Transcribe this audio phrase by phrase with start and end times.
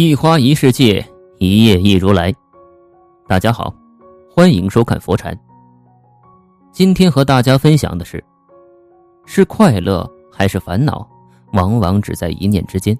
[0.00, 1.04] 一花一世界，
[1.38, 2.32] 一叶一如来。
[3.26, 3.74] 大家好，
[4.30, 5.36] 欢迎收看佛禅。
[6.70, 8.22] 今天和大家分享的是：
[9.26, 11.04] 是快乐还是烦恼，
[11.52, 12.96] 往往只在一念之间，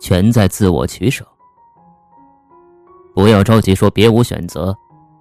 [0.00, 1.26] 全在自我取舍。
[3.16, 4.72] 不要着急说别无选择，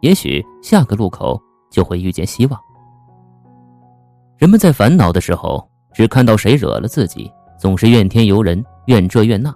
[0.02, 1.42] 也许下个路口
[1.72, 2.62] 就会遇见希望。
[4.38, 7.28] 人们在烦恼的时候，只看到谁惹了自己，
[7.60, 9.52] 总是怨天尤人，怨这怨那。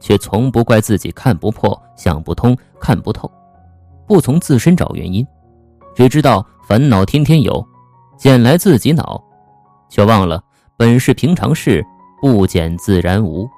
[0.00, 3.30] 却从不怪自己看不破、想不通、看不透，
[4.06, 5.24] 不从自身找原因，
[5.94, 7.64] 只知道烦恼天天有，
[8.16, 9.22] 捡来自己恼，
[9.88, 10.42] 却忘了
[10.76, 11.84] 本是平常事，
[12.20, 13.48] 不捡自然无。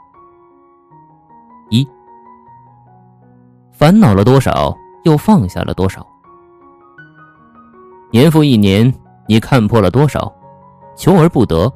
[1.70, 1.86] 一，
[3.70, 6.06] 烦恼了多少，又放下了多少？
[8.10, 8.92] 年复一年，
[9.26, 10.30] 你看破了多少？
[10.94, 11.72] 求而不得，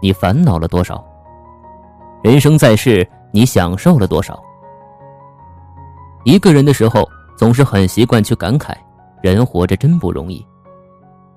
[0.00, 1.04] 你烦恼了多少？
[2.22, 3.04] 人生在世。
[3.32, 4.42] 你享受了多少？
[6.24, 8.74] 一个人的时候，总是很习惯去感慨，
[9.22, 10.44] 人活着真不容易。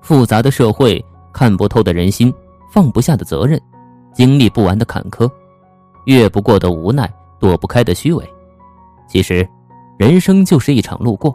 [0.00, 2.32] 复杂的社会，看不透的人心，
[2.70, 3.60] 放不下的责任，
[4.12, 5.30] 经历不完的坎坷，
[6.04, 8.28] 越不过的无奈，躲不开的虚伪。
[9.08, 9.48] 其实，
[9.96, 11.34] 人生就是一场路过，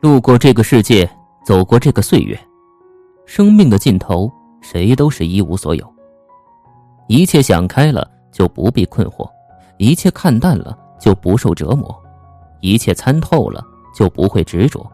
[0.00, 1.08] 路过这个世界，
[1.44, 2.38] 走过这个岁月，
[3.26, 4.28] 生命的尽头，
[4.60, 5.94] 谁都是一无所有。
[7.06, 9.28] 一切想开了，就不必困惑。
[9.78, 11.88] 一切看淡了，就不受折磨；
[12.60, 14.84] 一切参透了，就不会执着。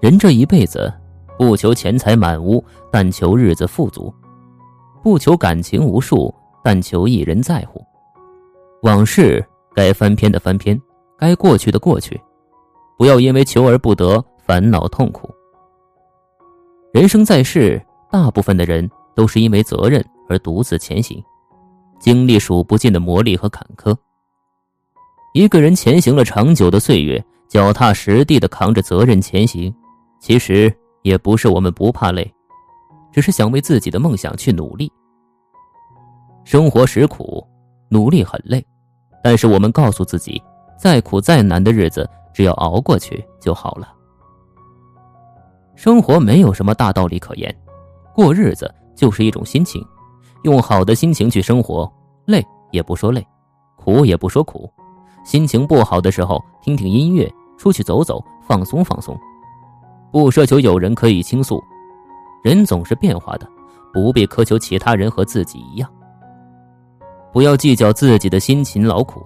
[0.00, 0.92] 人这一辈子，
[1.38, 4.12] 不求钱财满屋，但求日子富足；
[5.02, 7.82] 不求感情无数，但求一人在乎。
[8.82, 9.44] 往事
[9.74, 10.78] 该翻篇的翻篇，
[11.16, 12.20] 该过去的过去，
[12.98, 15.32] 不要因为求而不得烦恼痛苦。
[16.92, 21.22] 人生在世，大部分的人都是因为责任而独自前行。
[22.04, 23.96] 经历数不尽的磨砺和坎坷，
[25.32, 29.74] 一个人前行了长久的岁月，脚踏实地的扛着责任前行，
[30.20, 30.70] 其实
[31.00, 32.30] 也不是我们不怕累，
[33.10, 34.92] 只是想为自己的梦想去努力。
[36.44, 37.42] 生活实苦，
[37.88, 38.62] 努力很累，
[39.22, 40.38] 但是我们告诉自己，
[40.78, 43.90] 再苦再难的日子，只要熬过去就好了。
[45.74, 47.56] 生活没有什么大道理可言，
[48.14, 49.82] 过日子就是一种心情。
[50.44, 51.90] 用好的心情去生活，
[52.26, 53.26] 累也不说累，
[53.76, 54.70] 苦也不说苦。
[55.24, 59.18] 心情不好的时候，听听音乐，出去走走，放松放松。
[60.12, 61.64] 不奢求有人可以倾诉，
[62.42, 63.48] 人总是变化的，
[63.90, 65.90] 不必苛求其他人和自己一样。
[67.32, 69.24] 不要计较自己的辛勤劳苦，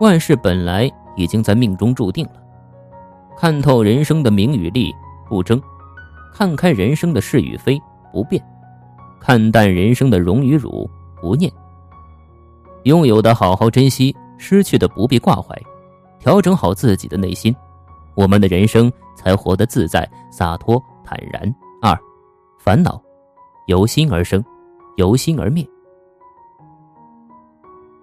[0.00, 2.42] 万事本来已经在命中注定了。
[3.36, 4.94] 看透人生的名与利，
[5.28, 5.58] 不争；
[6.32, 7.78] 看开人生的是与非，
[8.10, 8.42] 不变。
[9.24, 10.90] 看淡人生的荣与辱，
[11.20, 11.48] 不念。
[12.82, 15.56] 拥有的好好珍惜，失去的不必挂怀。
[16.18, 17.54] 调整好自己的内心，
[18.16, 21.54] 我们的人生才活得自在、洒脱、坦然。
[21.80, 21.96] 二，
[22.58, 23.00] 烦恼
[23.68, 24.44] 由心而生，
[24.96, 25.64] 由心而灭。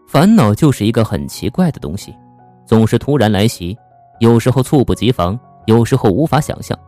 [0.08, 2.16] 烦恼就是一个很奇怪的东西，
[2.66, 3.78] 总是突然来袭，
[4.22, 6.80] 有时候猝不及防，有时候无法想象。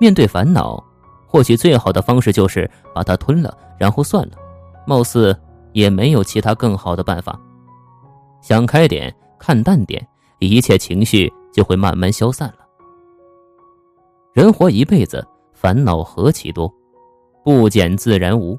[0.00, 0.82] 面对烦恼。
[1.28, 4.32] 或许最好的方式就是把它吞了，然后算了。
[4.86, 5.38] 貌似
[5.72, 7.38] 也没有其他更好的办法。
[8.40, 10.04] 想开点，看淡点，
[10.38, 12.66] 一切情绪就会慢慢消散了。
[14.32, 16.72] 人活一辈子，烦恼何其多，
[17.44, 18.58] 不减自然无。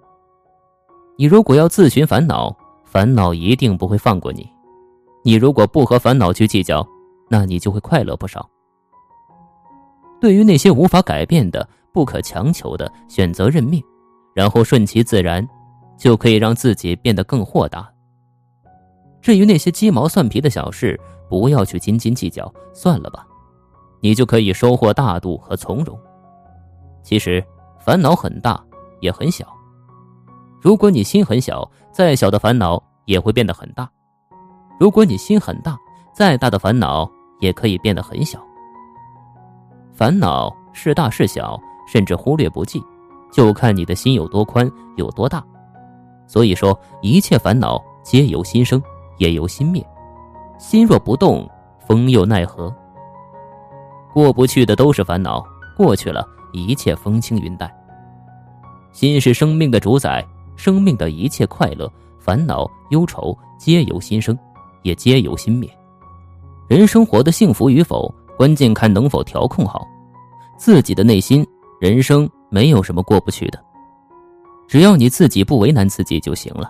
[1.18, 4.44] 你如果要自寻烦恼，烦恼一定不会放过你；
[5.24, 6.88] 你如果不和烦恼去计较，
[7.28, 8.48] 那你就会快乐不少。
[10.22, 13.84] 对于那些无法改变的，不可强求的选择认命，
[14.34, 15.48] 然后顺其自然，
[15.98, 17.90] 就可以让自己变得更豁达。
[19.22, 23.28] 至于那些鸡毛蒜皮的小事，不要去斤斤计较，算了吧，
[24.02, 26.00] 你就可以收获大度和从容。
[27.04, 27.44] 其实
[27.80, 28.64] 烦恼很大
[29.02, 29.46] 也很小，
[30.62, 33.86] 如果你心很小，再小的烦恼也会变得很大；
[34.80, 35.78] 如果你心很大，
[36.14, 37.10] 再大的烦恼
[37.40, 38.40] 也可以变得很小。
[39.92, 41.60] 烦恼是大是小。
[41.92, 42.84] 甚至忽略不计，
[43.32, 45.44] 就看你的心有多宽，有多大。
[46.28, 48.80] 所以说，一切烦恼皆由心生，
[49.18, 49.84] 也由心灭。
[50.60, 51.50] 心若不动，
[51.80, 52.72] 风又奈何？
[54.14, 55.44] 过不去的都是烦恼，
[55.76, 57.68] 过去了，一切风轻云淡。
[58.92, 60.24] 心是生命的主宰，
[60.56, 64.38] 生命的一切快乐、烦恼、忧愁，皆由心生，
[64.84, 65.68] 也皆由心灭。
[66.68, 69.88] 人生活的幸福与否，关键看能否调控好
[70.56, 71.44] 自己的内心。
[71.80, 73.60] 人生没有什么过不去的，
[74.68, 76.70] 只要你自己不为难自己就行了。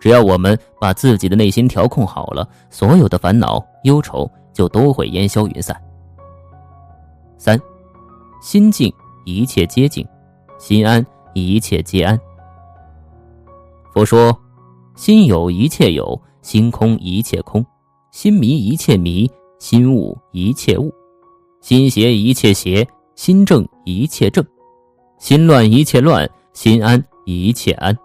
[0.00, 5.74] 只要我们把自己的内心调控好了，所有的烦恼忧愁就都会烟消云散。
[7.38, 7.58] 三，
[8.42, 8.92] 心静
[9.24, 10.06] 一切皆静，
[10.58, 12.18] 心安一切皆安。
[13.92, 14.36] 佛说，
[14.94, 17.64] 心有一切有，心空一切空，
[18.10, 20.92] 心迷一切迷，心悟一切悟，
[21.60, 24.44] 心邪一切邪，心正一切正，
[25.18, 27.96] 心乱一切乱，心安一切安。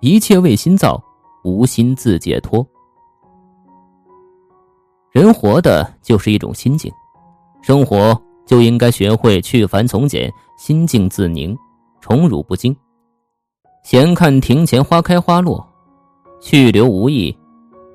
[0.00, 1.02] 一切为心造，
[1.42, 2.66] 无心自解脱。
[5.10, 6.92] 人活的就是一种心境，
[7.62, 11.56] 生活就应该学会去繁从简，心静自宁，
[12.00, 12.74] 宠辱不惊。
[13.82, 15.66] 闲看庭前花开花落，
[16.40, 17.36] 去留无意，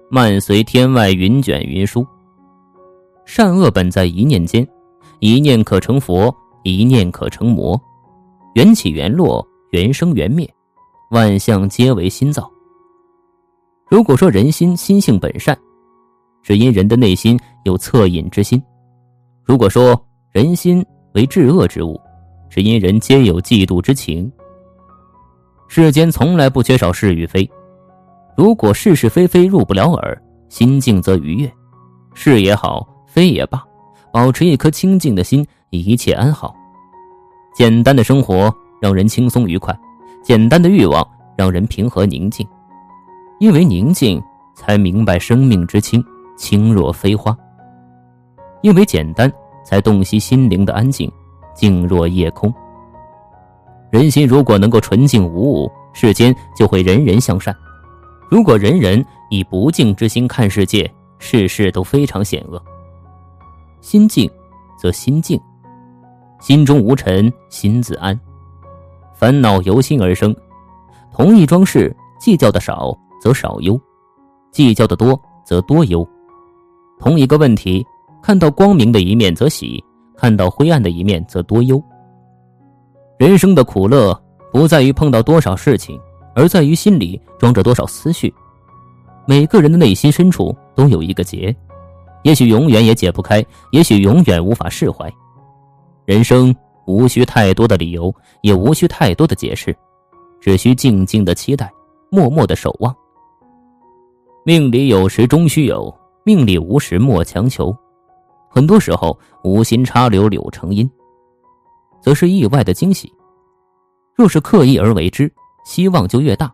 [0.09, 2.05] 漫随天外云卷云舒。
[3.25, 4.67] 善恶本在一念间，
[5.19, 6.33] 一念可成佛，
[6.63, 7.79] 一念可成魔。
[8.55, 10.49] 缘起缘落，缘生缘灭。
[11.11, 12.49] 万象皆为心造。
[13.89, 15.57] 如果说人心心性本善，
[16.43, 18.59] 是因人的内心有恻隐之心；
[19.43, 19.99] 如果说
[20.31, 21.99] 人心为至恶之物，
[22.49, 24.31] 是因人皆有嫉妒之情。
[25.67, 27.49] 世间从来不缺少是与非，
[28.37, 31.51] 如果是是非非入不了耳，心静则愉悦。
[32.13, 33.63] 是也好，非也罢，
[34.11, 36.55] 保持一颗清净的心，一切安好。
[37.53, 39.77] 简单的生活让人轻松愉快。
[40.21, 41.07] 简单的欲望
[41.37, 42.45] 让人平和宁静，
[43.39, 44.21] 因为宁静
[44.53, 46.03] 才明白生命之轻，
[46.37, 47.33] 轻若飞花；
[48.61, 49.31] 因为简单
[49.63, 51.09] 才洞悉心灵的安静，
[51.55, 52.53] 静若夜空。
[53.89, 57.53] 人心如果能够纯净无物，世间就会人人向善；
[58.29, 62.61] 如果人人以不敬之心看世界，世事都非常险恶。
[63.81, 64.29] 心静，
[64.77, 65.39] 则心静；
[66.39, 68.19] 心中无尘，心自安。
[69.13, 70.35] 烦恼由心而生，
[71.11, 73.79] 同一桩事，计较的少则少忧，
[74.51, 76.07] 计较的多则多忧。
[76.99, 77.85] 同一个问题，
[78.21, 79.83] 看到光明的一面则喜，
[80.17, 81.81] 看到灰暗的一面则多忧。
[83.17, 84.17] 人生的苦乐
[84.51, 85.99] 不在于碰到多少事情，
[86.35, 88.33] 而在于心里装着多少思绪。
[89.25, 91.55] 每个人的内心深处都有一个结，
[92.29, 95.11] 也许永远也解不开，也许永远无法释怀。
[96.05, 96.55] 人生。
[96.85, 98.11] 无需太多的理由，
[98.41, 99.75] 也无需太多的解释，
[100.41, 101.71] 只需静静的期待，
[102.09, 102.95] 默默的守望。
[104.43, 107.75] 命里有时终须有，命里无时莫强求。
[108.49, 110.89] 很多时候，无心插柳柳成荫，
[112.01, 113.13] 则是意外的惊喜。
[114.15, 115.31] 若是刻意而为之，
[115.65, 116.51] 希望就越大，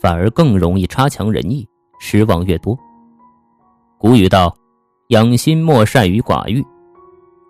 [0.00, 1.68] 反而更容易差强人意，
[2.00, 2.74] 失望越多。
[3.98, 4.56] 古语道
[5.08, 6.64] ：“养心莫善于寡欲。”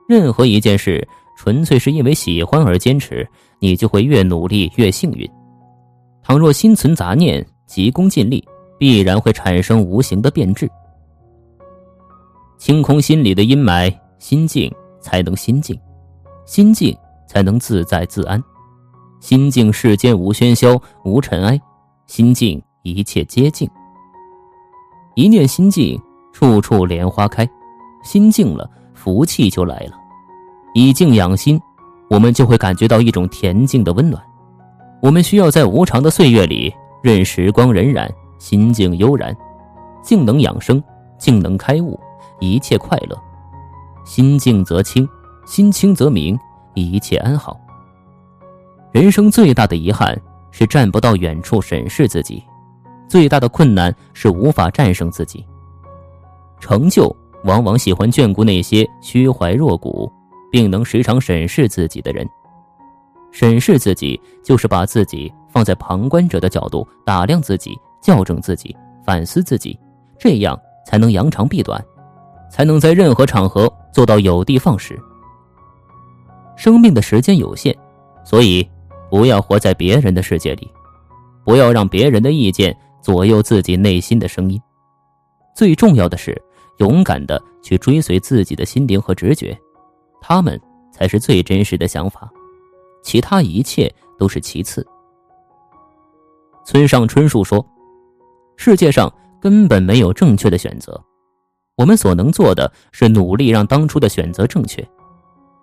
[0.08, 1.06] 任何一件事。
[1.36, 3.28] 纯粹是因为喜欢而坚持，
[3.58, 5.28] 你就会越努力越幸运。
[6.22, 8.42] 倘若心存杂念，急功近利，
[8.78, 10.70] 必然会产生无形的变质。
[12.56, 15.76] 清空心里的阴霾，心静才能心静，
[16.46, 16.96] 心静
[17.26, 18.42] 才能自在自安。
[19.18, 21.58] 心静世间无喧嚣，无尘埃；
[22.06, 23.68] 心静一切皆静。
[25.16, 26.00] 一念心静，
[26.34, 27.48] 处处莲花开。
[28.02, 29.92] 心静了，福气就来了。
[30.74, 31.58] 以静养心，
[32.10, 34.20] 我们就会感觉到一种恬静的温暖。
[35.00, 39.34] 我们需要在无常的岁月里，任时光荏苒，心静悠然。
[40.02, 40.82] 静能养生，
[41.16, 41.98] 静能开悟，
[42.40, 43.16] 一切快乐。
[44.04, 45.08] 心静则清，
[45.46, 46.38] 心清则明，
[46.74, 47.58] 一切安好。
[48.92, 52.42] 人生最大的遗憾是站不到远处审视自己，
[53.08, 55.46] 最大的困难是无法战胜自己。
[56.64, 60.10] 成就往往喜欢眷顾那些虚怀若谷。
[60.54, 62.24] 并能时常审视自己的人，
[63.32, 69.76] 审视自己就是把自己放在旁观者的角度打量自己、校正自己、反思自己，
[70.16, 70.56] 这样
[70.86, 71.84] 才能扬长避短，
[72.48, 74.96] 才能在任何场合做到有的放矢。
[76.54, 77.76] 生命的时间有限，
[78.24, 78.64] 所以
[79.10, 80.70] 不要活在别人的世界里，
[81.44, 84.60] 不要让别人的意见左右自己内心的声音。
[85.52, 86.40] 最重要的是，
[86.78, 89.56] 勇敢的去追随自己的心灵和直觉。
[90.20, 92.30] 他们才是最真实的想法，
[93.02, 94.86] 其他一切都是其次。
[96.64, 97.64] 村上春树说
[98.56, 100.98] ：“世界上根本没有正确的选择，
[101.76, 104.82] 我们所能做的是努力让当初的选择正确。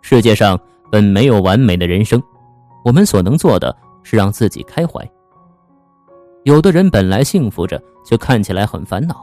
[0.04, 0.60] 世界上
[0.92, 2.22] 本没有完美的人生，
[2.86, 5.04] 我们所能做的是让自己开怀。
[6.44, 9.16] 有的人本来幸福着，却看起来很烦恼；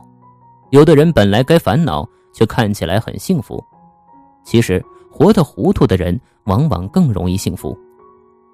[0.70, 3.62] 有的人本来该烦恼，却看起来很幸福。
[4.44, 7.76] 其实。”活得糊涂的人往往更容易幸福，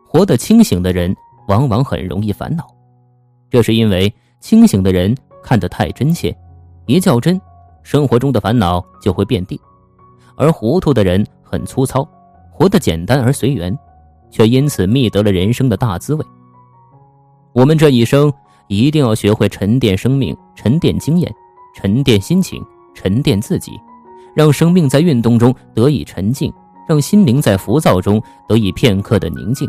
[0.09, 1.15] 活得清醒的人
[1.47, 2.67] 往往很容易烦恼。
[3.51, 6.35] 这是因为清醒的人看得太真切，
[6.87, 7.39] 一较真，
[7.83, 9.61] 生活中的烦恼就会遍地；
[10.37, 12.09] 而糊涂的人很粗糙，
[12.51, 13.77] 活得简单而随缘，
[14.31, 16.25] 却因此觅得了人生的大滋味。
[17.53, 18.33] 我们这一生
[18.69, 21.31] 一定要学会沉淀生命，沉淀经验，
[21.75, 22.65] 沉淀心情，
[22.95, 23.79] 沉淀自己，
[24.35, 26.53] 让生命在运动中得以沉静，
[26.89, 29.69] 让心灵在浮躁中得以片刻的宁静，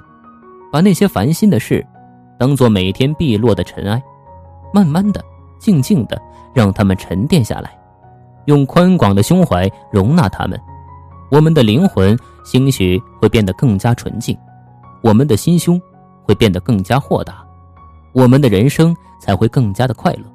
[0.71, 1.85] 把那些烦心的事
[2.37, 4.01] 当做每天必落的尘埃。
[4.73, 5.23] 慢慢的，
[5.57, 6.21] 静静的，
[6.53, 7.77] 让他们沉淀下来，
[8.45, 10.59] 用宽广的胸怀容纳他们，
[11.31, 14.37] 我们的灵魂兴许会变得更加纯净，
[15.01, 15.81] 我们的心胸
[16.23, 17.43] 会变得更加豁达，
[18.13, 20.34] 我们的人生才会更加的快乐。